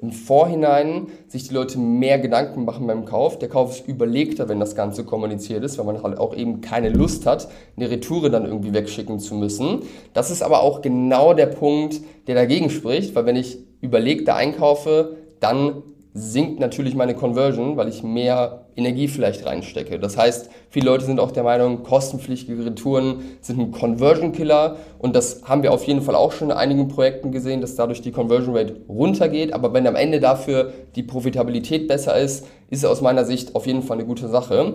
im 0.00 0.12
Vorhinein 0.12 1.08
sich 1.26 1.48
die 1.48 1.54
Leute 1.54 1.78
mehr 1.78 2.18
Gedanken 2.18 2.64
machen 2.64 2.86
beim 2.86 3.04
Kauf. 3.04 3.38
Der 3.38 3.48
Kauf 3.48 3.72
ist 3.72 3.88
überlegter, 3.88 4.48
wenn 4.48 4.60
das 4.60 4.76
Ganze 4.76 5.04
kommuniziert 5.04 5.64
ist, 5.64 5.76
weil 5.78 5.86
man 5.86 6.02
halt 6.02 6.18
auch 6.18 6.36
eben 6.36 6.60
keine 6.60 6.88
Lust 6.88 7.26
hat, 7.26 7.48
eine 7.76 7.90
Retoure 7.90 8.30
dann 8.30 8.46
irgendwie 8.46 8.72
wegschicken 8.72 9.18
zu 9.18 9.34
müssen. 9.34 9.82
Das 10.14 10.30
ist 10.30 10.42
aber 10.42 10.62
auch 10.62 10.82
genau 10.82 11.34
der 11.34 11.46
Punkt, 11.46 12.00
der 12.28 12.36
dagegen 12.36 12.70
spricht, 12.70 13.14
weil 13.16 13.26
wenn 13.26 13.36
ich 13.36 13.58
überlegter 13.80 14.36
einkaufe, 14.36 15.16
dann 15.40 15.82
sinkt 16.18 16.60
natürlich 16.60 16.94
meine 16.94 17.14
Conversion, 17.14 17.76
weil 17.76 17.88
ich 17.88 18.02
mehr 18.02 18.66
Energie 18.76 19.08
vielleicht 19.08 19.46
reinstecke. 19.46 19.98
Das 19.98 20.16
heißt, 20.16 20.50
viele 20.70 20.86
Leute 20.86 21.04
sind 21.04 21.20
auch 21.20 21.30
der 21.30 21.42
Meinung, 21.42 21.82
kostenpflichtige 21.82 22.64
Retouren 22.64 23.22
sind 23.40 23.58
ein 23.60 23.70
Conversion 23.70 24.32
Killer 24.32 24.76
und 24.98 25.14
das 25.14 25.42
haben 25.44 25.62
wir 25.62 25.72
auf 25.72 25.84
jeden 25.84 26.02
Fall 26.02 26.14
auch 26.14 26.32
schon 26.32 26.50
in 26.50 26.56
einigen 26.56 26.88
Projekten 26.88 27.32
gesehen, 27.32 27.60
dass 27.60 27.76
dadurch 27.76 28.02
die 28.02 28.12
Conversion 28.12 28.56
Rate 28.56 28.76
runtergeht. 28.88 29.52
Aber 29.52 29.72
wenn 29.72 29.86
am 29.86 29.96
Ende 29.96 30.20
dafür 30.20 30.72
die 30.96 31.02
Profitabilität 31.02 31.88
besser 31.88 32.18
ist, 32.18 32.46
ist 32.70 32.80
es 32.80 32.84
aus 32.84 33.00
meiner 33.00 33.24
Sicht 33.24 33.54
auf 33.54 33.66
jeden 33.66 33.82
Fall 33.82 33.98
eine 33.98 34.06
gute 34.06 34.28
Sache. 34.28 34.74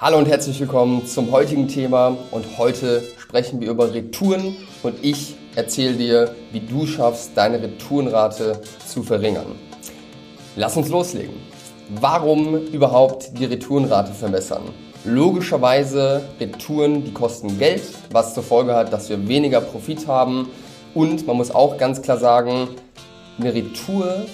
Hallo 0.00 0.16
und 0.18 0.28
herzlich 0.28 0.60
willkommen 0.60 1.04
zum 1.08 1.32
heutigen 1.32 1.66
Thema 1.66 2.16
und 2.30 2.56
heute 2.56 3.02
sprechen 3.18 3.60
wir 3.60 3.68
über 3.68 3.92
Retouren 3.92 4.56
und 4.84 4.94
ich 5.02 5.34
erzähle 5.56 5.94
dir, 5.94 6.34
wie 6.52 6.60
du 6.60 6.86
schaffst, 6.86 7.32
deine 7.34 7.60
Retourenrate 7.60 8.62
zu 8.86 9.02
verringern. 9.02 9.56
Lass 10.54 10.76
uns 10.76 10.88
loslegen. 10.88 11.34
Warum 12.00 12.68
überhaupt 12.68 13.36
die 13.40 13.46
Retourenrate 13.46 14.12
verbessern? 14.12 14.68
Logischerweise 15.04 16.22
Retouren, 16.38 17.02
die 17.04 17.12
kosten 17.12 17.58
Geld, 17.58 17.82
was 18.12 18.34
zur 18.34 18.44
Folge 18.44 18.76
hat, 18.76 18.92
dass 18.92 19.08
wir 19.08 19.26
weniger 19.26 19.60
Profit 19.60 20.06
haben 20.06 20.48
und 20.94 21.26
man 21.26 21.36
muss 21.36 21.50
auch 21.50 21.76
ganz 21.76 22.02
klar 22.02 22.18
sagen, 22.18 22.68
eine 23.40 23.52
Retour 23.52 24.26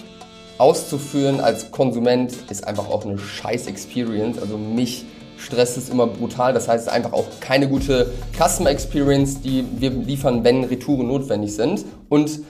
auszuführen 0.59 1.41
als 1.41 1.71
Konsument 1.71 2.35
ist 2.51 2.67
einfach 2.67 2.91
auch 2.91 3.07
eine 3.07 3.19
scheiß 3.19 3.67
Experience. 3.67 4.39
Also 4.39 4.59
mich 4.59 5.07
Stress 5.37 5.77
ist 5.77 5.91
immer 5.91 6.07
brutal. 6.07 6.53
Das 6.53 6.69
heißt, 6.69 6.89
einfach 6.89 7.13
auch 7.13 7.27
keine 7.41 7.69
gute 7.69 8.11
Customer 8.37 8.71
Experience, 8.71 9.41
die 9.41 9.65
wir 9.79 9.91
liefern, 9.91 10.45
wenn 10.45 10.65
Retouren 10.65 11.09
notwendig 11.09 11.55
sind. 11.55 11.85
Und 12.09 12.41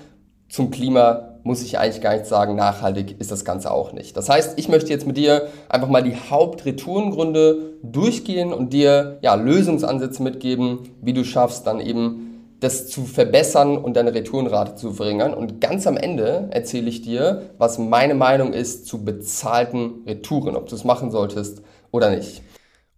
zum 0.48 0.70
Klima 0.70 1.34
muss 1.44 1.62
ich 1.62 1.78
eigentlich 1.78 2.00
gar 2.00 2.14
nicht 2.14 2.26
sagen, 2.26 2.56
nachhaltig 2.56 3.16
ist 3.18 3.30
das 3.30 3.44
Ganze 3.44 3.70
auch 3.70 3.92
nicht. 3.92 4.16
Das 4.16 4.28
heißt, 4.28 4.58
ich 4.58 4.68
möchte 4.68 4.90
jetzt 4.90 5.06
mit 5.06 5.16
dir 5.16 5.48
einfach 5.68 5.88
mal 5.88 6.02
die 6.02 6.16
Hauptretourengründe 6.16 7.74
durchgehen 7.82 8.52
und 8.52 8.72
dir 8.72 9.18
ja, 9.20 9.34
Lösungsansätze 9.34 10.22
mitgeben, 10.22 10.78
wie 11.02 11.12
du 11.12 11.22
schaffst, 11.22 11.66
dann 11.66 11.80
eben 11.80 12.34
das 12.60 12.88
zu 12.88 13.04
verbessern 13.04 13.76
und 13.76 13.94
deine 13.96 14.14
Retourenrate 14.14 14.74
zu 14.74 14.92
verringern. 14.92 15.34
Und 15.34 15.60
ganz 15.60 15.86
am 15.86 15.98
Ende 15.98 16.48
erzähle 16.50 16.88
ich 16.88 17.02
dir, 17.02 17.42
was 17.58 17.78
meine 17.78 18.14
Meinung 18.14 18.54
ist 18.54 18.86
zu 18.86 19.04
bezahlten 19.04 20.04
Retouren, 20.06 20.56
ob 20.56 20.68
du 20.68 20.74
es 20.74 20.84
machen 20.84 21.10
solltest 21.10 21.62
oder 21.90 22.08
nicht. 22.08 22.42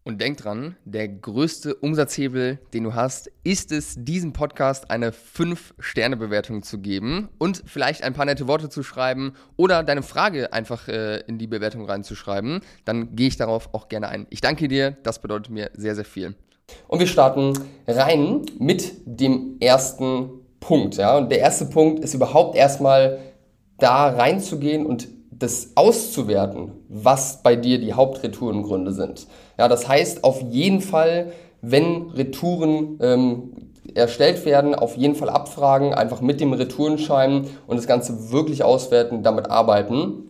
Und 0.07 0.21
denk 0.21 0.37
dran, 0.37 0.77
der 0.85 1.09
größte 1.09 1.75
Umsatzhebel, 1.75 2.61
den 2.73 2.85
du 2.85 2.95
hast, 2.95 3.29
ist 3.43 3.73
es, 3.73 3.97
diesem 3.99 4.33
Podcast 4.33 4.89
eine 4.89 5.11
5-Sterne-Bewertung 5.11 6.63
zu 6.63 6.79
geben 6.79 7.29
und 7.39 7.65
vielleicht 7.67 8.05
ein 8.05 8.13
paar 8.13 8.25
nette 8.25 8.47
Worte 8.47 8.69
zu 8.69 8.85
schreiben 8.85 9.33
oder 9.57 9.83
deine 9.83 10.05
Frage 10.05 10.53
einfach 10.53 10.87
äh, 10.87 11.23
in 11.27 11.39
die 11.39 11.49
Bewertung 11.49 11.87
reinzuschreiben. 11.87 12.61
Dann 12.85 13.17
gehe 13.17 13.27
ich 13.27 13.37
darauf 13.37 13.75
auch 13.75 13.89
gerne 13.89 14.07
ein. 14.07 14.29
Ich 14.31 14.41
danke 14.41 14.69
dir, 14.69 14.97
das 15.03 15.21
bedeutet 15.21 15.51
mir 15.51 15.73
sehr, 15.75 15.97
sehr 15.97 16.05
viel. 16.05 16.37
Und 16.87 17.01
wir 17.01 17.09
starten 17.09 17.55
rein 17.89 18.43
mit 18.61 18.93
dem 19.07 19.57
ersten 19.59 20.29
Punkt. 20.61 20.99
Ja? 20.99 21.17
Und 21.17 21.33
der 21.33 21.41
erste 21.41 21.65
Punkt 21.65 22.05
ist 22.05 22.15
überhaupt 22.15 22.55
erstmal 22.55 23.19
da 23.79 24.11
reinzugehen 24.11 24.87
und 24.87 25.09
das 25.39 25.73
auszuwerten, 25.75 26.73
was 26.89 27.43
bei 27.43 27.57
dir 27.57 27.79
die 27.79 27.93
Hauptretourengründe 27.93 28.93
sind. 28.93 29.27
Ja, 29.59 29.69
das 29.69 29.89
heißt 29.89 30.25
auf 30.25 30.41
jeden 30.41 30.81
Fall, 30.81 31.33
wenn 31.61 32.11
Retouren 32.11 32.99
ähm, 33.01 33.53
erstellt 33.95 34.45
werden, 34.45 34.75
auf 34.75 34.97
jeden 34.97 35.15
Fall 35.15 35.31
abfragen, 35.31 35.95
einfach 35.95 36.21
mit 36.21 36.41
dem 36.41 36.53
Retourenschein 36.53 37.47
und 37.67 37.77
das 37.77 37.87
Ganze 37.87 38.31
wirklich 38.31 38.63
auswerten, 38.63 39.23
damit 39.23 39.51
arbeiten, 39.51 40.25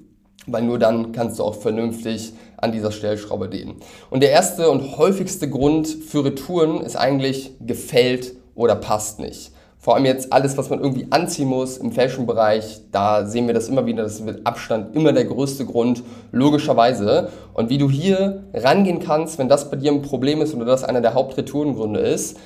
weil 0.47 0.63
nur 0.63 0.79
dann 0.79 1.13
kannst 1.13 1.39
du 1.39 1.45
auch 1.45 1.55
vernünftig 1.55 2.33
an 2.57 2.73
dieser 2.73 2.93
Stellschraube 2.93 3.49
drehen. 3.49 3.75
Und 4.11 4.23
der 4.23 4.31
erste 4.31 4.71
und 4.71 4.97
häufigste 4.97 5.49
Grund 5.51 5.89
für 5.89 6.25
Retouren 6.25 6.81
ist 6.81 6.97
eigentlich 6.97 7.53
gefällt 7.61 8.37
oder 8.55 8.77
passt 8.77 9.21
nicht. 9.21 9.53
Vor 9.87 9.95
allem 9.95 10.05
jetzt 10.05 10.33
alles, 10.33 10.59
was 10.59 10.69
man 10.69 10.81
irgendwie 10.81 11.07
anziehen 11.11 11.47
muss 11.47 11.77
im 11.77 11.93
Fashion-Bereich, 11.93 12.81
da 12.91 13.25
sehen 13.25 13.47
wir 13.47 13.55
das 13.55 13.69
immer 13.69 13.87
wieder, 13.87 14.03
das 14.03 14.15
ist 14.15 14.25
mit 14.25 14.45
Abstand 14.45 14.97
immer 14.97 15.13
der 15.13 15.27
größte 15.27 15.65
Grund, 15.65 16.03
logischerweise. 16.33 17.29
Und 17.55 17.71
wie 17.71 17.79
du 17.79 17.89
hier 17.89 18.43
rangehen 18.53 18.99
kannst, 18.99 19.39
wenn 19.39 19.49
das 19.49 19.71
bei 19.71 19.77
dir 19.77 19.93
ein 19.93 20.03
Problem 20.03 20.43
ist 20.43 20.57
oder 20.57 20.65
das 20.65 20.83
einer 20.83 21.01
der 21.01 21.15
Hauptretourengründe 21.15 22.01
ist, 22.01 22.37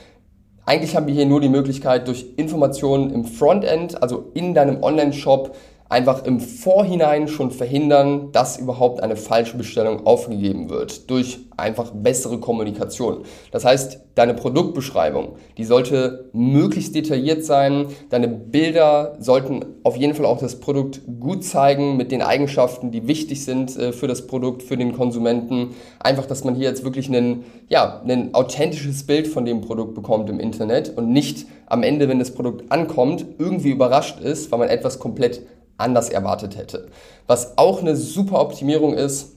eigentlich 0.66 0.94
haben 0.94 1.06
wir 1.06 1.14
hier 1.14 1.24
nur 1.24 1.40
die 1.40 1.48
Möglichkeit, 1.48 2.08
durch 2.08 2.26
Informationen 2.36 3.08
im 3.08 3.24
Frontend, 3.24 4.02
also 4.02 4.30
in 4.34 4.52
deinem 4.52 4.82
Online-Shop, 4.82 5.56
einfach 5.90 6.24
im 6.24 6.38
Vorhinein 6.38 7.26
schon 7.26 7.50
verhindern, 7.50 8.30
dass 8.30 8.58
überhaupt 8.58 9.02
eine 9.02 9.16
falsche 9.16 9.56
Bestellung 9.56 10.06
aufgegeben 10.06 10.70
wird 10.70 11.10
durch 11.10 11.40
einfach 11.56 11.90
bessere 11.92 12.38
Kommunikation. 12.38 13.24
Das 13.50 13.64
heißt, 13.64 14.00
deine 14.14 14.34
Produktbeschreibung, 14.34 15.36
die 15.58 15.64
sollte 15.64 16.30
möglichst 16.32 16.94
detailliert 16.94 17.44
sein. 17.44 17.86
Deine 18.08 18.28
Bilder 18.28 19.16
sollten 19.18 19.64
auf 19.82 19.96
jeden 19.96 20.14
Fall 20.14 20.26
auch 20.26 20.38
das 20.38 20.60
Produkt 20.60 21.02
gut 21.18 21.44
zeigen 21.44 21.96
mit 21.96 22.12
den 22.12 22.22
Eigenschaften, 22.22 22.92
die 22.92 23.08
wichtig 23.08 23.44
sind 23.44 23.76
äh, 23.76 23.92
für 23.92 24.06
das 24.06 24.28
Produkt, 24.28 24.62
für 24.62 24.76
den 24.76 24.92
Konsumenten. 24.92 25.74
Einfach, 25.98 26.26
dass 26.26 26.44
man 26.44 26.54
hier 26.54 26.68
jetzt 26.68 26.84
wirklich 26.84 27.08
ein, 27.08 27.44
ja, 27.68 28.00
ein 28.06 28.32
authentisches 28.32 29.06
Bild 29.06 29.26
von 29.26 29.44
dem 29.44 29.60
Produkt 29.60 29.94
bekommt 29.94 30.30
im 30.30 30.38
Internet 30.38 30.96
und 30.96 31.12
nicht 31.12 31.46
am 31.66 31.82
Ende, 31.82 32.08
wenn 32.08 32.20
das 32.20 32.32
Produkt 32.32 32.70
ankommt, 32.70 33.24
irgendwie 33.38 33.70
überrascht 33.70 34.20
ist, 34.20 34.52
weil 34.52 34.60
man 34.60 34.68
etwas 34.68 34.98
komplett 34.98 35.42
anders 35.80 36.08
erwartet 36.08 36.56
hätte. 36.56 36.88
Was 37.26 37.58
auch 37.58 37.80
eine 37.80 37.96
super 37.96 38.40
Optimierung 38.40 38.94
ist 38.94 39.36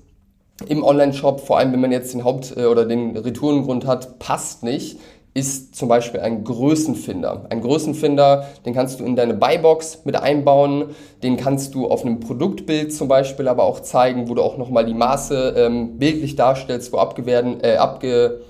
im 0.68 0.84
Online-Shop, 0.84 1.42
vor 1.42 1.58
allem 1.58 1.74
wenn 1.74 1.82
man 1.82 1.92
jetzt 1.92 2.14
den 2.14 2.24
Haupt- 2.24 2.56
äh, 2.56 2.66
oder 2.66 2.86
den 2.86 3.18
Retourengrund 3.18 3.86
hat, 3.86 4.20
passt 4.20 4.64
nicht, 4.64 5.00
ist 5.34 5.76
zum 5.76 5.90
Beispiel 5.90 6.20
ein 6.20 6.44
Größenfinder. 6.44 7.48
Ein 7.50 7.62
Größenfinder, 7.62 8.48
den 8.66 8.74
kannst 8.76 9.00
du 9.00 9.04
in 9.04 9.16
deine 9.16 9.34
Buybox 9.34 10.06
mit 10.06 10.16
einbauen, 10.16 10.92
den 11.24 11.38
kannst 11.38 11.74
du 11.74 11.88
auf 11.88 12.06
einem 12.06 12.20
Produktbild 12.20 12.94
zum 12.94 13.08
Beispiel 13.08 13.48
aber 13.48 13.64
auch 13.64 13.80
zeigen, 13.80 14.30
wo 14.30 14.36
du 14.36 14.44
auch 14.44 14.58
nochmal 14.58 14.86
die 14.86 14.94
Maße 14.94 15.56
ähm, 15.58 15.98
bildlich 15.98 16.36
darstellst, 16.36 16.94
wo 16.94 16.98
abgewerden, 16.98 17.64
äh, 17.64 17.78
abge 17.78 18.42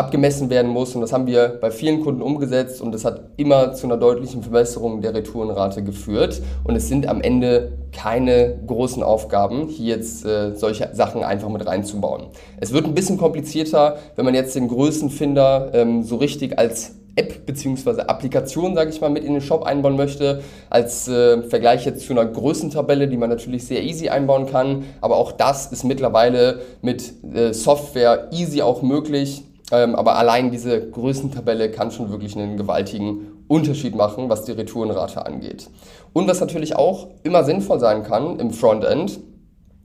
abgemessen 0.00 0.50
werden 0.50 0.70
muss. 0.70 0.94
Und 0.94 1.02
das 1.02 1.12
haben 1.12 1.26
wir 1.26 1.58
bei 1.60 1.70
vielen 1.70 2.02
Kunden 2.02 2.22
umgesetzt 2.22 2.80
und 2.80 2.92
das 2.92 3.04
hat 3.04 3.20
immer 3.36 3.74
zu 3.74 3.86
einer 3.86 3.98
deutlichen 3.98 4.42
Verbesserung 4.42 5.02
der 5.02 5.14
Retourenrate 5.14 5.84
geführt. 5.84 6.40
Und 6.64 6.74
es 6.74 6.88
sind 6.88 7.06
am 7.06 7.20
Ende 7.20 7.72
keine 7.92 8.58
großen 8.66 9.02
Aufgaben, 9.02 9.68
hier 9.68 9.96
jetzt 9.96 10.24
äh, 10.24 10.54
solche 10.56 10.90
Sachen 10.94 11.22
einfach 11.22 11.48
mit 11.48 11.66
reinzubauen. 11.66 12.28
Es 12.58 12.72
wird 12.72 12.86
ein 12.86 12.94
bisschen 12.94 13.18
komplizierter, 13.18 13.98
wenn 14.16 14.24
man 14.24 14.34
jetzt 14.34 14.56
den 14.56 14.68
Größenfinder 14.68 15.70
ähm, 15.74 16.02
so 16.02 16.16
richtig 16.16 16.58
als 16.58 16.94
App 17.16 17.44
bzw. 17.44 18.02
Applikation, 18.02 18.74
sage 18.74 18.90
ich 18.90 19.00
mal, 19.00 19.10
mit 19.10 19.24
in 19.24 19.34
den 19.34 19.42
Shop 19.42 19.64
einbauen 19.64 19.96
möchte, 19.96 20.42
als 20.70 21.08
äh, 21.08 21.42
Vergleich 21.42 21.84
jetzt 21.84 22.06
zu 22.06 22.12
einer 22.12 22.24
Größentabelle, 22.24 23.08
die 23.08 23.16
man 23.16 23.28
natürlich 23.28 23.66
sehr 23.66 23.82
easy 23.82 24.08
einbauen 24.08 24.46
kann. 24.46 24.84
Aber 25.00 25.16
auch 25.16 25.32
das 25.32 25.72
ist 25.72 25.84
mittlerweile 25.84 26.60
mit 26.80 27.12
äh, 27.34 27.52
Software 27.52 28.28
easy 28.32 28.62
auch 28.62 28.82
möglich. 28.82 29.42
Ähm, 29.72 29.94
aber 29.94 30.16
allein 30.16 30.50
diese 30.50 30.90
Größentabelle 30.90 31.70
kann 31.70 31.90
schon 31.90 32.10
wirklich 32.10 32.36
einen 32.36 32.56
gewaltigen 32.56 33.44
Unterschied 33.48 33.94
machen, 33.94 34.28
was 34.28 34.44
die 34.44 34.52
Retourenrate 34.52 35.24
angeht. 35.26 35.68
Und 36.12 36.28
was 36.28 36.40
natürlich 36.40 36.76
auch 36.76 37.08
immer 37.22 37.44
sinnvoll 37.44 37.78
sein 37.78 38.02
kann 38.02 38.38
im 38.38 38.50
Frontend, 38.50 39.20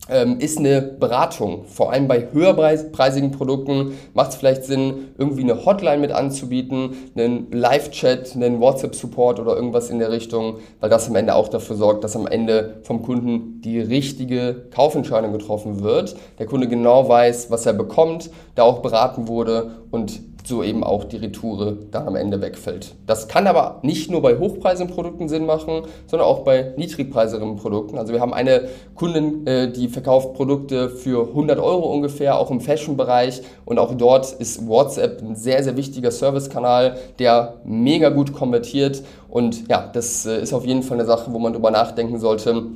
ähm, 0.09 0.39
ist 0.39 0.59
eine 0.59 0.81
Beratung. 0.81 1.65
Vor 1.65 1.91
allem 1.91 2.07
bei 2.07 2.27
höherpreisigen 2.31 3.31
Produkten 3.31 3.97
macht 4.13 4.31
es 4.31 4.35
vielleicht 4.35 4.63
Sinn, 4.63 5.09
irgendwie 5.17 5.43
eine 5.43 5.65
Hotline 5.65 5.97
mit 5.97 6.11
anzubieten, 6.11 6.95
einen 7.15 7.51
Live-Chat, 7.51 8.35
einen 8.35 8.59
WhatsApp-Support 8.59 9.39
oder 9.39 9.55
irgendwas 9.55 9.89
in 9.89 9.99
der 9.99 10.11
Richtung, 10.11 10.57
weil 10.79 10.89
das 10.89 11.07
am 11.09 11.15
Ende 11.15 11.35
auch 11.35 11.47
dafür 11.47 11.75
sorgt, 11.75 12.03
dass 12.03 12.15
am 12.15 12.27
Ende 12.27 12.81
vom 12.83 13.01
Kunden 13.01 13.61
die 13.61 13.79
richtige 13.79 14.67
Kaufentscheidung 14.71 15.31
getroffen 15.31 15.81
wird. 15.81 16.15
Der 16.39 16.45
Kunde 16.45 16.67
genau 16.67 17.09
weiß, 17.09 17.49
was 17.49 17.65
er 17.65 17.73
bekommt, 17.73 18.29
da 18.53 18.63
auch 18.63 18.79
beraten 18.79 19.27
wurde 19.27 19.71
und 19.91 20.21
so 20.47 20.63
eben 20.63 20.83
auch 20.83 21.03
die 21.03 21.17
Retoure 21.17 21.77
dann 21.91 22.07
am 22.07 22.15
Ende 22.15 22.41
wegfällt. 22.41 22.95
Das 23.07 23.27
kann 23.27 23.47
aber 23.47 23.79
nicht 23.81 24.09
nur 24.09 24.21
bei 24.21 24.37
hochpreisigen 24.37 24.93
Produkten 24.93 25.29
Sinn 25.29 25.45
machen, 25.45 25.83
sondern 26.07 26.27
auch 26.27 26.39
bei 26.39 26.73
niedrigpreisigeren 26.77 27.55
Produkten. 27.55 27.97
Also 27.97 28.13
wir 28.13 28.21
haben 28.21 28.33
eine 28.33 28.69
Kundin, 28.95 29.45
äh, 29.47 29.71
die 29.71 29.87
verkauft 29.87 30.33
Produkte 30.33 30.89
für 30.89 31.29
100 31.29 31.59
Euro 31.59 31.91
ungefähr, 31.91 32.37
auch 32.37 32.51
im 32.51 32.61
Fashion-Bereich 32.61 33.41
und 33.65 33.79
auch 33.79 33.93
dort 33.95 34.31
ist 34.33 34.67
WhatsApp 34.67 35.21
ein 35.21 35.35
sehr, 35.35 35.63
sehr 35.63 35.77
wichtiger 35.77 36.11
Servicekanal, 36.11 36.97
der 37.19 37.55
mega 37.63 38.09
gut 38.09 38.33
konvertiert 38.33 39.03
und 39.29 39.67
ja, 39.67 39.89
das 39.91 40.25
äh, 40.25 40.41
ist 40.41 40.53
auf 40.53 40.65
jeden 40.65 40.81
Fall 40.81 40.97
eine 40.97 41.05
Sache, 41.05 41.33
wo 41.33 41.39
man 41.39 41.53
drüber 41.53 41.71
nachdenken 41.71 42.19
sollte, 42.19 42.67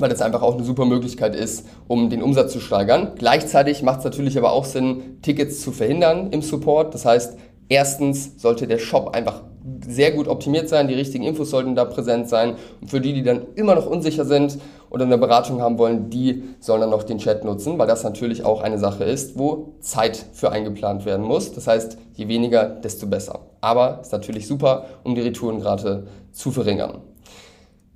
weil 0.00 0.08
das 0.08 0.22
einfach 0.22 0.42
auch 0.42 0.54
eine 0.54 0.64
super 0.64 0.84
Möglichkeit 0.84 1.34
ist, 1.34 1.66
um 1.88 2.10
den 2.10 2.22
Umsatz 2.22 2.52
zu 2.52 2.60
steigern. 2.60 3.12
Gleichzeitig 3.18 3.82
macht 3.82 4.00
es 4.00 4.04
natürlich 4.04 4.36
aber 4.38 4.52
auch 4.52 4.64
Sinn, 4.64 5.18
Tickets 5.22 5.60
zu 5.60 5.72
verhindern 5.72 6.30
im 6.30 6.42
Support. 6.42 6.94
Das 6.94 7.04
heißt, 7.04 7.36
erstens 7.68 8.40
sollte 8.40 8.66
der 8.66 8.78
Shop 8.78 9.14
einfach 9.14 9.42
sehr 9.86 10.12
gut 10.12 10.28
optimiert 10.28 10.68
sein, 10.68 10.88
die 10.88 10.94
richtigen 10.94 11.24
Infos 11.24 11.50
sollten 11.50 11.74
da 11.74 11.84
präsent 11.84 12.28
sein. 12.28 12.56
Und 12.80 12.88
für 12.88 13.00
die, 13.00 13.12
die 13.12 13.22
dann 13.22 13.42
immer 13.54 13.74
noch 13.74 13.86
unsicher 13.86 14.24
sind 14.24 14.58
oder 14.88 15.04
eine 15.04 15.18
Beratung 15.18 15.60
haben 15.60 15.78
wollen, 15.78 16.10
die 16.10 16.42
sollen 16.60 16.80
dann 16.80 16.90
noch 16.90 17.02
den 17.02 17.18
Chat 17.18 17.44
nutzen, 17.44 17.78
weil 17.78 17.86
das 17.86 18.02
natürlich 18.02 18.44
auch 18.44 18.62
eine 18.62 18.78
Sache 18.78 19.04
ist, 19.04 19.38
wo 19.38 19.74
Zeit 19.80 20.24
für 20.32 20.50
eingeplant 20.50 21.04
werden 21.04 21.24
muss. 21.24 21.52
Das 21.52 21.66
heißt, 21.66 21.98
je 22.14 22.28
weniger, 22.28 22.64
desto 22.64 23.06
besser. 23.06 23.40
Aber 23.60 24.00
ist 24.00 24.12
natürlich 24.12 24.46
super, 24.46 24.86
um 25.04 25.14
die 25.14 25.20
Retourenrate 25.20 26.06
zu 26.32 26.50
verringern. 26.50 27.02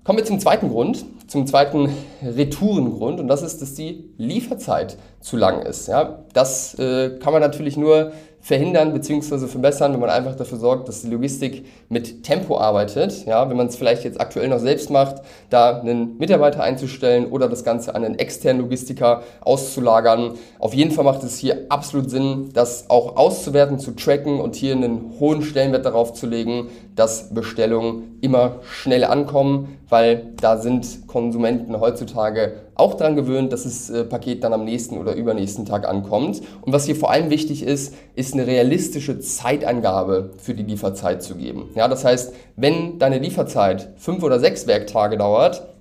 Kommen 0.05 0.19
wir 0.19 0.25
zum 0.27 0.39
zweiten 0.39 0.69
Grund, 0.69 1.07
zum 1.27 1.47
zweiten 1.47 1.89
Retourengrund 2.23 3.21
und 3.21 3.29
das 3.29 3.43
ist, 3.43 3.63
dass 3.63 3.75
die 3.75 4.11
Lieferzeit 4.19 4.97
zu 5.21 5.37
lang 5.37 5.63
ist. 5.63 5.89
Ja, 5.89 6.25
das 6.33 6.79
äh, 6.79 7.19
kann 7.19 7.33
man 7.33 7.41
natürlich 7.41 7.77
nur 7.77 8.13
verhindern 8.45 8.93
bzw. 8.93 9.47
verbessern, 9.47 9.95
wenn 9.95 10.01
man 10.01 10.11
einfach 10.11 10.37
dafür 10.37 10.59
sorgt, 10.59 10.87
dass 10.87 11.01
die 11.01 11.09
Logistik 11.09 11.65
mit 11.89 12.25
Tempo 12.25 12.59
arbeitet. 12.59 13.25
Ja, 13.25 13.49
wenn 13.49 13.57
man 13.57 13.69
es 13.69 13.77
vielleicht 13.77 14.05
jetzt 14.05 14.21
aktuell 14.21 14.49
noch 14.49 14.59
selbst 14.59 14.91
macht, 14.91 15.23
da 15.49 15.81
einen 15.81 16.19
Mitarbeiter 16.19 16.63
einzustellen 16.63 17.25
oder 17.25 17.49
das 17.49 17.65
Ganze 17.65 17.95
an 17.95 18.05
einen 18.05 18.19
externen 18.19 18.61
Logistiker 18.61 19.23
auszulagern. 19.41 20.35
Auf 20.59 20.75
jeden 20.75 20.91
Fall 20.91 21.05
macht 21.05 21.23
es 21.23 21.39
hier 21.39 21.65
absolut 21.71 22.11
Sinn, 22.11 22.51
das 22.53 22.91
auch 22.91 23.17
auszuwerten, 23.17 23.79
zu 23.79 23.93
tracken 23.93 24.39
und 24.41 24.57
hier 24.57 24.75
einen 24.75 25.15
hohen 25.19 25.41
Stellenwert 25.41 25.87
darauf 25.87 26.13
zu 26.13 26.27
legen, 26.27 26.69
dass 26.95 27.35
Bestellungen 27.35 28.19
immer 28.21 28.61
schnell 28.71 29.05
ankommen, 29.05 29.79
weil 29.89 30.33
da 30.41 30.59
sind 30.59 31.07
Konsumenten 31.07 31.79
heutzutage 31.81 32.55
auch 32.75 32.95
daran 32.95 33.17
gewöhnt, 33.17 33.53
dass 33.53 33.65
das 33.65 33.91
äh, 33.91 34.05
Paket 34.05 34.43
dann 34.45 34.53
am 34.53 34.65
nächsten 34.65 34.99
oder 34.99 35.15
übernächsten 35.15 35.65
Tag 35.65 35.89
ankommt. 35.89 36.41
Und 36.63 36.73
was 36.73 36.87
hier 36.87 36.97
vor 36.97 37.11
allem 37.11 37.31
wichtig 37.31 37.63
ist, 37.63 37.95
ist 38.15 38.35
eine 38.35 38.47
realistische 38.47 39.21
Zeitangabe 39.21 40.31
für 40.39 40.55
die 40.55 40.65
Lieferzeit 40.65 41.23
zu 41.23 41.37
geben. 41.37 41.71
Ja, 41.75 41.89
das 41.89 42.05
heißt, 42.05 42.35
wenn 42.57 42.99
deine 42.99 43.19
Lieferzeit 43.19 43.91
fünf 43.97 44.23
oder 44.23 44.41
sechs 44.41 44.67
Werktage 44.67 45.17
dauert, 45.17 45.74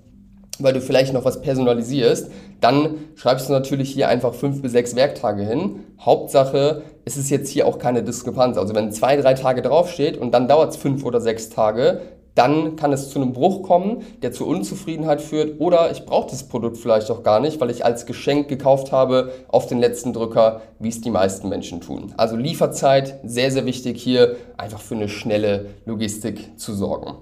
weil 0.59 0.73
du 0.73 0.81
vielleicht 0.81 1.13
noch 1.13 1.25
was 1.25 1.41
personalisierst, 1.41 2.29
dann 2.61 2.95
schreibst 3.15 3.50
du 3.50 3.53
natürlich 3.53 3.91
hier 3.91 4.07
einfach 4.07 4.33
fünf 4.33 4.61
bis 4.61 4.71
sechs 4.71 4.95
Werktage 4.95 5.44
hin. 5.44 5.81
Hauptsache, 6.00 6.83
es 7.05 7.17
ist 7.17 7.29
jetzt 7.29 7.50
hier 7.50 7.67
auch 7.67 7.79
keine 7.79 8.03
Diskrepanz. 8.03 8.57
Also 8.57 8.75
wenn 8.75 8.91
zwei, 8.91 9.17
drei 9.17 9.33
Tage 9.33 9.61
draufsteht 9.61 10.17
und 10.17 10.31
dann 10.31 10.47
dauert 10.47 10.71
es 10.71 10.77
fünf 10.77 11.03
oder 11.03 11.19
sechs 11.19 11.50
Tage, 11.50 12.01
dann 12.35 12.75
kann 12.75 12.91
es 12.91 13.09
zu 13.09 13.21
einem 13.21 13.33
Bruch 13.33 13.61
kommen, 13.63 14.01
der 14.21 14.31
zu 14.31 14.47
Unzufriedenheit 14.47 15.21
führt 15.21 15.59
oder 15.59 15.91
ich 15.91 16.05
brauche 16.05 16.29
das 16.31 16.47
Produkt 16.47 16.77
vielleicht 16.77 17.11
auch 17.11 17.23
gar 17.23 17.39
nicht, 17.39 17.61
weil 17.61 17.69
ich 17.69 17.85
als 17.85 18.06
Geschenk 18.06 18.47
gekauft 18.47 18.91
habe 18.91 19.31
auf 19.49 19.67
den 19.67 19.79
letzten 19.79 20.13
Drücker, 20.13 20.61
wie 20.79 20.89
es 20.89 21.01
die 21.01 21.11
meisten 21.11 21.49
Menschen 21.49 21.81
tun. 21.81 22.13
Also 22.17 22.35
Lieferzeit, 22.35 23.19
sehr, 23.23 23.51
sehr 23.51 23.65
wichtig 23.65 24.01
hier, 24.01 24.35
einfach 24.57 24.81
für 24.81 24.95
eine 24.95 25.09
schnelle 25.09 25.67
Logistik 25.85 26.57
zu 26.59 26.73
sorgen. 26.73 27.17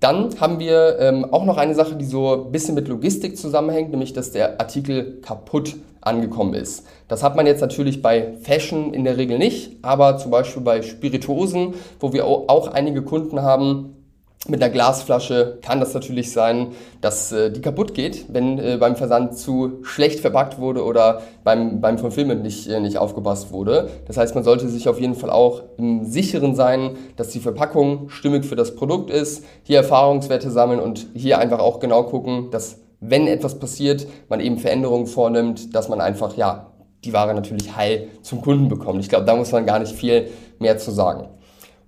Dann 0.00 0.40
haben 0.40 0.58
wir 0.58 0.98
ähm, 0.98 1.26
auch 1.30 1.44
noch 1.44 1.58
eine 1.58 1.74
Sache, 1.74 1.94
die 1.94 2.06
so 2.06 2.46
ein 2.46 2.52
bisschen 2.52 2.74
mit 2.74 2.88
Logistik 2.88 3.36
zusammenhängt, 3.36 3.90
nämlich 3.90 4.14
dass 4.14 4.32
der 4.32 4.58
Artikel 4.58 5.20
kaputt 5.20 5.76
angekommen 6.00 6.54
ist. 6.54 6.86
Das 7.08 7.22
hat 7.22 7.36
man 7.36 7.46
jetzt 7.46 7.60
natürlich 7.60 8.00
bei 8.00 8.32
Fashion 8.40 8.94
in 8.94 9.04
der 9.04 9.18
Regel 9.18 9.36
nicht, 9.36 9.76
aber 9.82 10.16
zum 10.16 10.30
Beispiel 10.30 10.62
bei 10.62 10.80
Spirituosen, 10.80 11.74
wo 12.00 12.14
wir 12.14 12.24
auch 12.26 12.68
einige 12.68 13.02
Kunden 13.02 13.42
haben, 13.42 13.99
mit 14.48 14.62
einer 14.62 14.72
Glasflasche 14.72 15.58
kann 15.60 15.80
das 15.80 15.92
natürlich 15.92 16.32
sein, 16.32 16.68
dass 17.02 17.30
äh, 17.30 17.50
die 17.50 17.60
kaputt 17.60 17.92
geht, 17.92 18.24
wenn 18.32 18.58
äh, 18.58 18.78
beim 18.80 18.96
Versand 18.96 19.36
zu 19.36 19.80
schlecht 19.82 20.20
verpackt 20.20 20.58
wurde 20.58 20.82
oder 20.82 21.20
beim, 21.44 21.82
beim 21.82 21.98
Fulfillment 21.98 22.42
nicht, 22.42 22.66
äh, 22.66 22.80
nicht 22.80 22.96
aufgepasst 22.96 23.52
wurde. 23.52 23.90
Das 24.06 24.16
heißt, 24.16 24.34
man 24.34 24.42
sollte 24.42 24.68
sich 24.70 24.88
auf 24.88 24.98
jeden 24.98 25.14
Fall 25.14 25.28
auch 25.28 25.62
im 25.76 26.06
Sicheren 26.06 26.54
sein, 26.54 26.96
dass 27.16 27.28
die 27.28 27.40
Verpackung 27.40 28.08
stimmig 28.08 28.46
für 28.46 28.56
das 28.56 28.74
Produkt 28.74 29.10
ist, 29.10 29.44
hier 29.62 29.76
Erfahrungswerte 29.76 30.50
sammeln 30.50 30.80
und 30.80 31.08
hier 31.14 31.38
einfach 31.38 31.58
auch 31.58 31.78
genau 31.78 32.04
gucken, 32.04 32.50
dass 32.50 32.78
wenn 33.00 33.26
etwas 33.26 33.58
passiert, 33.58 34.06
man 34.30 34.40
eben 34.40 34.58
Veränderungen 34.58 35.06
vornimmt, 35.06 35.74
dass 35.74 35.90
man 35.90 36.00
einfach, 36.00 36.36
ja, 36.36 36.70
die 37.04 37.12
Ware 37.12 37.34
natürlich 37.34 37.76
heil 37.76 38.08
zum 38.22 38.40
Kunden 38.40 38.68
bekommt. 38.68 39.00
Ich 39.00 39.08
glaube, 39.08 39.24
da 39.24 39.34
muss 39.34 39.52
man 39.52 39.64
gar 39.64 39.78
nicht 39.78 39.92
viel 39.92 40.28
mehr 40.58 40.78
zu 40.78 40.90
sagen. 40.90 41.28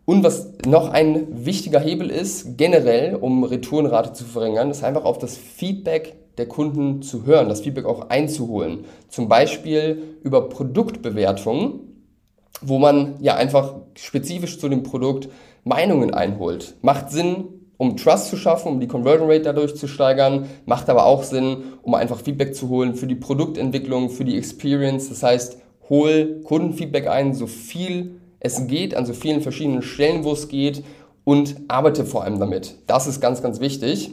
Und 0.04 0.25
was 0.25 0.52
noch 0.66 0.90
ein 0.90 1.46
wichtiger 1.46 1.78
Hebel 1.78 2.10
ist, 2.10 2.56
generell, 2.56 3.14
um 3.14 3.44
Retourenrate 3.44 4.12
zu 4.12 4.25
verringern, 4.25 4.70
ist 4.70 4.82
einfach 4.82 5.04
auf 5.04 5.19
das 5.19 5.37
Feedback 5.37 6.16
der 6.38 6.46
Kunden 6.46 7.02
zu 7.02 7.25
hören, 7.25 7.49
das 7.49 7.60
Feedback 7.60 7.84
auch 7.84 8.08
einzuholen. 8.08 8.84
Zum 9.08 9.28
Beispiel 9.28 10.19
über 10.22 10.49
Produktbewertungen, 10.49 11.81
wo 12.60 12.78
man 12.78 13.16
ja 13.20 13.37
einfach 13.37 13.75
spezifisch 13.96 14.58
zu 14.58 14.69
dem 14.69 14.82
Produkt 14.82 15.28
Meinungen 15.64 16.12
einholt. 16.12 16.75
Macht 16.81 17.10
Sinn, 17.10 17.44
um 17.76 17.96
Trust 17.96 18.28
zu 18.28 18.37
schaffen, 18.37 18.69
um 18.72 18.81
die 18.81 18.88
Conversion 18.88 19.31
Rate 19.31 19.43
dadurch 19.43 19.76
zu 19.76 19.87
steigern, 19.87 20.46
macht 20.66 20.88
aber 20.88 21.06
auch 21.06 21.22
Sinn, 21.22 21.58
um 21.82 21.94
einfach 21.94 22.20
Feedback 22.20 22.54
zu 22.54 22.69
holen 22.69 22.94
für 22.94 23.06
die 23.06 23.14
Produktentwicklung, 23.14 24.10
für 24.10 24.25
die 24.25 24.38
Experience. 24.38 25.08
Das 25.08 25.22
heißt, 25.22 25.58
hol 25.88 26.40
Kundenfeedback 26.44 27.08
ein, 27.08 27.34
so 27.34 27.46
viel 27.46 28.22
es 28.44 28.67
geht 28.67 28.97
an 28.97 29.06
so 29.06 29.12
vielen 29.12 29.41
verschiedenen 29.41 29.83
Stellen, 29.83 30.25
wo 30.25 30.33
es 30.33 30.49
geht 30.49 30.83
und 31.23 31.55
arbeite 31.69 32.05
vor 32.05 32.25
allem 32.25 32.41
damit. 32.41 32.75
Das 32.89 33.06
ist 33.06 33.21
ganz, 33.21 33.41
ganz 33.41 33.61
wichtig, 33.61 34.11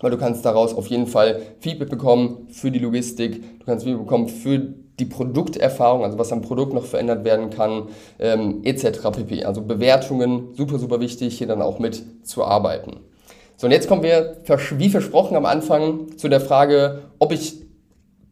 weil 0.00 0.10
du 0.10 0.18
kannst 0.18 0.44
daraus 0.44 0.74
auf 0.74 0.88
jeden 0.88 1.06
Fall 1.06 1.40
Feedback 1.60 1.88
bekommen 1.88 2.48
für 2.50 2.72
die 2.72 2.80
Logistik, 2.80 3.60
du 3.60 3.64
kannst 3.64 3.84
Feedback 3.84 4.06
bekommen 4.06 4.28
für 4.28 4.58
die 4.58 5.04
Produkterfahrung, 5.04 6.02
also 6.02 6.18
was 6.18 6.32
am 6.32 6.42
Produkt 6.42 6.72
noch 6.72 6.84
verändert 6.84 7.24
werden 7.24 7.50
kann, 7.50 7.88
ähm, 8.18 8.62
etc. 8.64 9.10
pp. 9.12 9.44
Also 9.44 9.62
Bewertungen, 9.62 10.48
super, 10.54 10.80
super 10.80 11.00
wichtig, 11.00 11.38
hier 11.38 11.46
dann 11.46 11.62
auch 11.62 11.78
mit 11.78 12.02
zu 12.26 12.44
arbeiten. 12.44 13.00
So, 13.56 13.68
und 13.68 13.72
jetzt 13.72 13.88
kommen 13.88 14.02
wir, 14.02 14.38
wie 14.78 14.88
versprochen 14.88 15.36
am 15.36 15.46
Anfang, 15.46 16.16
zu 16.16 16.28
der 16.28 16.40
Frage, 16.40 17.02
ob 17.20 17.30
ich 17.30 17.63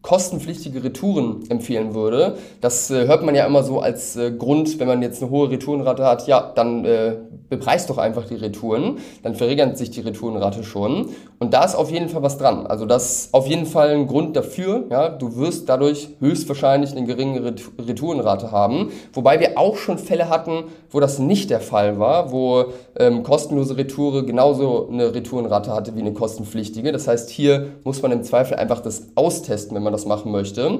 kostenpflichtige 0.03 0.83
Retouren 0.83 1.49
empfehlen 1.49 1.95
würde. 1.95 2.37
Das 2.61 2.91
äh, 2.91 3.07
hört 3.07 3.23
man 3.23 3.33
ja 3.33 3.47
immer 3.47 3.63
so 3.63 3.79
als 3.79 4.15
äh, 4.15 4.31
Grund, 4.31 4.79
wenn 4.79 4.87
man 4.87 5.01
jetzt 5.01 5.23
eine 5.23 5.31
hohe 5.31 5.49
Retourenrate 5.49 6.05
hat, 6.05 6.27
ja, 6.27 6.51
dann 6.53 6.85
äh, 6.85 7.15
bepreist 7.49 7.89
doch 7.89 7.97
einfach 7.97 8.27
die 8.27 8.35
Retouren, 8.35 8.97
dann 9.23 9.33
verringert 9.33 9.77
sich 9.77 9.91
die 9.91 10.01
Retourenrate 10.01 10.63
schon. 10.63 11.09
Und 11.43 11.53
da 11.53 11.65
ist 11.65 11.75
auf 11.75 11.91
jeden 11.91 12.07
Fall 12.07 12.23
was 12.23 12.37
dran. 12.37 12.67
Also 12.67 12.85
das 12.85 13.25
ist 13.25 13.33
auf 13.33 13.47
jeden 13.47 13.65
Fall 13.65 13.89
ein 13.89 14.07
Grund 14.07 14.33
dafür. 14.37 14.85
Ja, 14.89 15.09
du 15.09 15.35
wirst 15.35 15.67
dadurch 15.67 16.07
höchstwahrscheinlich 16.21 16.95
eine 16.95 17.05
geringe 17.05 17.53
Retourenrate 17.85 18.53
haben. 18.53 18.93
Wobei 19.11 19.41
wir 19.41 19.57
auch 19.57 19.75
schon 19.75 19.97
Fälle 19.97 20.29
hatten, 20.29 20.63
wo 20.89 21.01
das 21.01 21.19
nicht 21.19 21.49
der 21.49 21.59
Fall 21.59 21.99
war, 21.99 22.31
wo 22.31 22.67
ähm, 22.97 23.23
kostenlose 23.23 23.75
Retoure 23.75 24.25
genauso 24.25 24.87
eine 24.89 25.13
Retourenrate 25.13 25.73
hatte 25.73 25.97
wie 25.97 25.99
eine 25.99 26.13
kostenpflichtige. 26.13 26.93
Das 26.93 27.09
heißt, 27.09 27.29
hier 27.29 27.73
muss 27.83 28.01
man 28.01 28.13
im 28.13 28.23
Zweifel 28.23 28.55
einfach 28.55 28.79
das 28.79 29.07
austesten, 29.15 29.75
wenn 29.75 29.83
man 29.83 29.91
das 29.91 30.05
machen 30.05 30.31
möchte. 30.31 30.79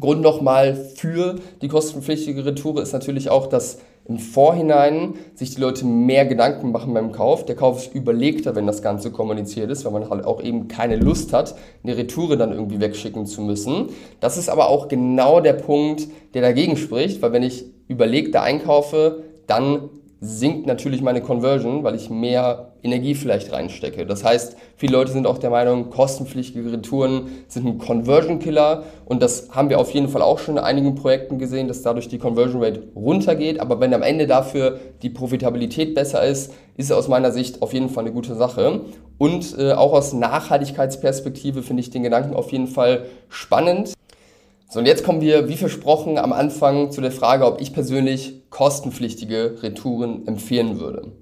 Grund 0.00 0.22
nochmal 0.22 0.74
für 0.74 1.36
die 1.60 1.68
kostenpflichtige 1.68 2.44
Retoure 2.44 2.82
ist 2.82 2.92
natürlich 2.92 3.30
auch, 3.30 3.46
dass 3.46 3.78
im 4.04 4.18
Vorhinein 4.18 5.14
sich 5.34 5.54
die 5.54 5.60
Leute 5.60 5.84
mehr 5.84 6.26
Gedanken 6.26 6.72
machen 6.72 6.92
beim 6.92 7.12
Kauf. 7.12 7.44
Der 7.44 7.54
Kauf 7.54 7.84
ist 7.84 7.94
überlegter, 7.94 8.56
wenn 8.56 8.66
das 8.66 8.82
Ganze 8.82 9.12
kommuniziert 9.12 9.70
ist, 9.70 9.84
weil 9.84 9.92
man 9.92 10.10
halt 10.10 10.24
auch 10.24 10.42
eben 10.42 10.66
keine 10.66 10.96
Lust 10.96 11.32
hat, 11.32 11.54
eine 11.84 11.96
Retoure 11.96 12.36
dann 12.36 12.52
irgendwie 12.52 12.80
wegschicken 12.80 13.26
zu 13.26 13.42
müssen. 13.42 13.90
Das 14.18 14.36
ist 14.36 14.48
aber 14.48 14.68
auch 14.68 14.88
genau 14.88 15.40
der 15.40 15.52
Punkt, 15.52 16.08
der 16.34 16.42
dagegen 16.42 16.76
spricht, 16.76 17.22
weil 17.22 17.32
wenn 17.32 17.44
ich 17.44 17.64
überlegter 17.86 18.42
einkaufe, 18.42 19.22
dann 19.46 19.88
sinkt 20.20 20.66
natürlich 20.66 21.02
meine 21.02 21.20
Conversion, 21.20 21.84
weil 21.84 21.94
ich 21.94 22.10
mehr 22.10 22.71
Energie 22.82 23.14
vielleicht 23.14 23.52
reinstecke. 23.52 24.06
Das 24.06 24.24
heißt, 24.24 24.56
viele 24.76 24.92
Leute 24.92 25.12
sind 25.12 25.26
auch 25.26 25.38
der 25.38 25.50
Meinung, 25.50 25.90
kostenpflichtige 25.90 26.72
Retouren 26.72 27.28
sind 27.48 27.66
ein 27.66 27.78
Conversion 27.78 28.38
Killer 28.38 28.84
und 29.04 29.22
das 29.22 29.50
haben 29.50 29.70
wir 29.70 29.78
auf 29.78 29.92
jeden 29.92 30.08
Fall 30.08 30.22
auch 30.22 30.38
schon 30.38 30.56
in 30.56 30.62
einigen 30.62 30.94
Projekten 30.94 31.38
gesehen, 31.38 31.68
dass 31.68 31.82
dadurch 31.82 32.08
die 32.08 32.18
Conversion 32.18 32.62
Rate 32.62 32.82
runtergeht. 32.96 33.60
Aber 33.60 33.80
wenn 33.80 33.94
am 33.94 34.02
Ende 34.02 34.26
dafür 34.26 34.80
die 35.02 35.10
Profitabilität 35.10 35.94
besser 35.94 36.24
ist, 36.24 36.52
ist 36.76 36.92
aus 36.92 37.08
meiner 37.08 37.30
Sicht 37.30 37.62
auf 37.62 37.72
jeden 37.72 37.88
Fall 37.88 38.04
eine 38.04 38.12
gute 38.12 38.34
Sache. 38.34 38.80
Und 39.18 39.56
äh, 39.58 39.72
auch 39.72 39.92
aus 39.92 40.12
Nachhaltigkeitsperspektive 40.12 41.62
finde 41.62 41.82
ich 41.82 41.90
den 41.90 42.02
Gedanken 42.02 42.34
auf 42.34 42.50
jeden 42.50 42.66
Fall 42.66 43.06
spannend. 43.28 43.94
So, 44.68 44.80
und 44.80 44.86
jetzt 44.86 45.04
kommen 45.04 45.20
wir, 45.20 45.48
wie 45.48 45.56
versprochen, 45.56 46.16
am 46.16 46.32
Anfang 46.32 46.90
zu 46.90 47.02
der 47.02 47.12
Frage, 47.12 47.44
ob 47.44 47.60
ich 47.60 47.74
persönlich 47.74 48.48
kostenpflichtige 48.48 49.62
Retouren 49.62 50.26
empfehlen 50.26 50.80
würde. 50.80 51.12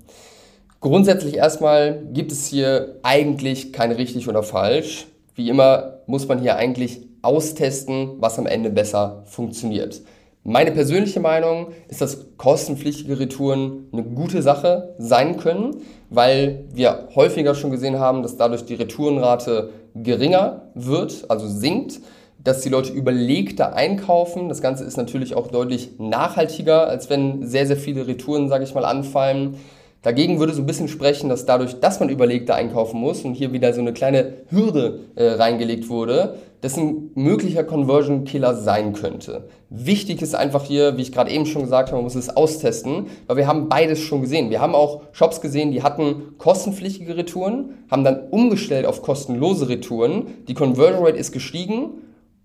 Grundsätzlich 0.80 1.36
erstmal 1.36 2.06
gibt 2.10 2.32
es 2.32 2.46
hier 2.46 2.96
eigentlich 3.02 3.70
kein 3.74 3.92
richtig 3.92 4.28
oder 4.30 4.42
falsch. 4.42 5.06
Wie 5.34 5.50
immer 5.50 5.98
muss 6.06 6.26
man 6.26 6.40
hier 6.40 6.56
eigentlich 6.56 7.02
austesten, 7.20 8.12
was 8.18 8.38
am 8.38 8.46
Ende 8.46 8.70
besser 8.70 9.22
funktioniert. 9.26 10.00
Meine 10.42 10.72
persönliche 10.72 11.20
Meinung 11.20 11.68
ist, 11.88 12.00
dass 12.00 12.38
kostenpflichtige 12.38 13.20
Retouren 13.20 13.88
eine 13.92 14.04
gute 14.04 14.40
Sache 14.40 14.94
sein 14.96 15.36
können, 15.36 15.76
weil 16.08 16.64
wir 16.72 17.08
häufiger 17.14 17.54
schon 17.54 17.70
gesehen 17.70 17.98
haben, 17.98 18.22
dass 18.22 18.38
dadurch 18.38 18.64
die 18.64 18.74
Retourenrate 18.74 19.68
geringer 19.94 20.62
wird, 20.74 21.26
also 21.28 21.46
sinkt, 21.46 22.00
dass 22.42 22.62
die 22.62 22.70
Leute 22.70 22.94
überlegter 22.94 23.74
einkaufen. 23.74 24.48
Das 24.48 24.62
Ganze 24.62 24.84
ist 24.84 24.96
natürlich 24.96 25.34
auch 25.34 25.48
deutlich 25.48 25.98
nachhaltiger, 25.98 26.86
als 26.86 27.10
wenn 27.10 27.46
sehr, 27.46 27.66
sehr 27.66 27.76
viele 27.76 28.06
Retouren, 28.06 28.48
sage 28.48 28.64
ich 28.64 28.74
mal, 28.74 28.86
anfallen. 28.86 29.56
Dagegen 30.02 30.38
würde 30.38 30.54
so 30.54 30.62
ein 30.62 30.66
bisschen 30.66 30.88
sprechen, 30.88 31.28
dass 31.28 31.44
dadurch, 31.44 31.78
dass 31.80 32.00
man 32.00 32.08
überlegter 32.08 32.54
einkaufen 32.54 32.98
muss 32.98 33.22
und 33.22 33.34
hier 33.34 33.52
wieder 33.52 33.74
so 33.74 33.80
eine 33.80 33.92
kleine 33.92 34.32
Hürde 34.48 35.00
äh, 35.14 35.32
reingelegt 35.32 35.90
wurde, 35.90 36.36
das 36.62 36.78
ein 36.78 37.10
möglicher 37.14 37.64
Conversion-Killer 37.64 38.54
sein 38.54 38.94
könnte. 38.94 39.48
Wichtig 39.68 40.22
ist 40.22 40.34
einfach 40.34 40.64
hier, 40.64 40.96
wie 40.96 41.02
ich 41.02 41.12
gerade 41.12 41.30
eben 41.30 41.44
schon 41.44 41.62
gesagt 41.62 41.88
habe, 41.88 41.98
man 41.98 42.04
muss 42.04 42.14
es 42.14 42.34
austesten, 42.34 43.08
weil 43.26 43.36
wir 43.36 43.46
haben 43.46 43.68
beides 43.68 43.98
schon 43.98 44.22
gesehen. 44.22 44.48
Wir 44.48 44.62
haben 44.62 44.74
auch 44.74 45.02
Shops 45.12 45.42
gesehen, 45.42 45.70
die 45.70 45.82
hatten 45.82 46.34
kostenpflichtige 46.38 47.16
Retouren, 47.16 47.74
haben 47.90 48.04
dann 48.04 48.28
umgestellt 48.30 48.86
auf 48.86 49.02
kostenlose 49.02 49.68
Retouren. 49.68 50.28
Die 50.48 50.54
Conversion 50.54 51.04
Rate 51.04 51.18
ist 51.18 51.32
gestiegen 51.32 51.90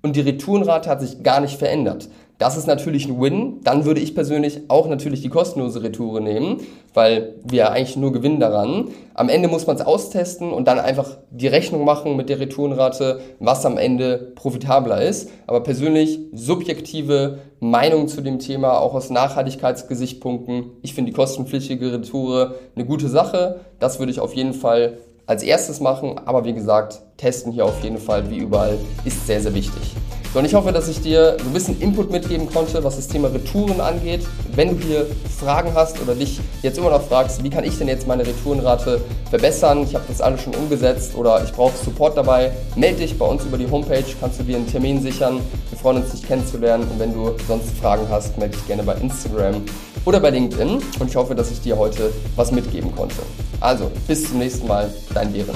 und 0.02 0.16
die 0.16 0.22
Retourenrate 0.22 0.90
hat 0.90 1.02
sich 1.02 1.24
gar 1.24 1.40
nicht 1.40 1.58
verändert. 1.58 2.10
Das 2.38 2.58
ist 2.58 2.68
natürlich 2.68 3.08
ein 3.08 3.22
Win. 3.22 3.62
Dann 3.64 3.86
würde 3.86 4.02
ich 4.02 4.14
persönlich 4.14 4.64
auch 4.68 4.90
natürlich 4.90 5.22
die 5.22 5.30
kostenlose 5.30 5.82
Retoure 5.82 6.20
nehmen, 6.20 6.58
weil 6.94 7.36
wir 7.46 7.72
eigentlich 7.72 7.96
nur 7.96 8.12
gewinnen 8.12 8.42
daran. 8.42 8.90
Am 9.14 9.30
Ende 9.30 9.48
muss 9.48 9.68
man 9.68 9.78
es 9.78 9.82
austesten 9.82 10.52
und 10.52 10.68
dann 10.68 10.80
einfach 10.80 11.18
die 11.32 11.48
Rechnung 11.48 11.86
machen 11.86 12.18
mit 12.18 12.28
der 12.28 12.40
Retourenrate, 12.40 13.22
was 13.40 13.66
am 13.66 13.78
Ende 13.78 14.34
profitabler 14.36 15.02
ist. 15.02 15.30
Aber 15.48 15.62
persönlich 15.62 16.20
subjektive 16.34 17.38
Meinung 17.62 18.10
zu 18.10 18.20
dem 18.20 18.40
Thema, 18.40 18.80
auch 18.80 18.94
aus 18.94 19.10
Nachhaltigkeitsgesichtspunkten. 19.10 20.72
Ich 20.82 20.94
finde 20.94 21.12
die 21.12 21.16
kostenpflichtige 21.16 21.94
Retoure 21.94 22.56
eine 22.76 22.86
gute 22.86 23.08
Sache. 23.08 23.62
Das 23.80 24.00
würde 24.00 24.12
ich 24.12 24.20
auf 24.20 24.34
jeden 24.34 24.54
Fall 24.54 24.98
als 25.26 25.42
erstes 25.42 25.80
machen. 25.80 26.20
Aber 26.26 26.44
wie 26.44 26.54
gesagt, 26.54 27.02
testen 27.16 27.54
hier 27.54 27.64
auf 27.64 27.82
jeden 27.82 27.98
Fall, 27.98 28.30
wie 28.30 28.38
überall, 28.40 28.78
ist 29.06 29.26
sehr, 29.26 29.40
sehr 29.40 29.54
wichtig. 29.54 29.96
Und 30.36 30.44
ich 30.44 30.54
hoffe, 30.54 30.74
dass 30.74 30.90
ich 30.90 31.00
dir 31.00 31.38
ein 31.40 31.54
bisschen 31.54 31.80
Input 31.80 32.12
mitgeben 32.12 32.50
konnte, 32.52 32.84
was 32.84 32.98
das 32.98 33.08
Thema 33.08 33.30
Retouren 33.30 33.80
angeht. 33.80 34.28
Wenn 34.54 34.78
du 34.78 34.86
hier 34.86 35.08
Fragen 35.40 35.72
hast 35.74 36.02
oder 36.02 36.14
dich 36.14 36.42
jetzt 36.62 36.78
immer 36.78 36.90
noch 36.90 37.04
fragst, 37.04 37.42
wie 37.42 37.50
kann 37.50 37.64
ich 37.64 37.78
denn 37.78 37.88
jetzt 37.88 38.06
meine 38.06 38.28
Retourenrate 38.28 39.00
verbessern? 39.30 39.84
Ich 39.84 39.96
habe 39.96 40.04
das 40.10 40.20
alles 40.20 40.42
schon 40.42 40.54
umgesetzt 40.54 41.16
oder 41.16 41.42
ich 41.42 41.54
brauche 41.54 41.78
Support 41.78 42.18
dabei, 42.18 42.52
melde 42.76 42.98
dich 42.98 43.18
bei 43.18 43.26
uns 43.26 43.46
über 43.46 43.58
die 43.58 43.72
Homepage, 43.72 44.04
kannst 44.20 44.38
du 44.38 44.44
dir 44.44 44.58
einen 44.58 44.68
Termin 44.68 45.02
sichern. 45.02 45.40
Wir 45.70 45.80
freuen 45.80 46.04
uns, 46.04 46.12
dich 46.12 46.28
kennenzulernen 46.28 46.86
und 46.92 47.00
wenn 47.00 47.14
du 47.14 47.32
sonst 47.48 47.70
Fragen 47.78 48.06
hast, 48.10 48.38
melde 48.38 48.58
dich 48.58 48.68
gerne 48.68 48.84
bei 48.84 48.96
Instagram 48.96 49.64
oder 50.04 50.20
bei 50.20 50.32
LinkedIn 50.32 50.82
und 51.00 51.08
ich 51.08 51.16
hoffe, 51.16 51.34
dass 51.34 51.50
ich 51.50 51.62
dir 51.62 51.78
heute 51.78 52.12
was 52.36 52.52
mitgeben 52.52 52.94
konnte. 52.94 53.16
Also, 53.62 53.90
bis 54.06 54.28
zum 54.28 54.40
nächsten 54.40 54.68
Mal, 54.68 54.94
dein 55.14 55.32
Behren. 55.32 55.56